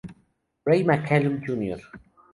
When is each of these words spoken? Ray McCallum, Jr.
Ray 0.65 0.83
McCallum, 0.83 1.43
Jr. 1.45 1.79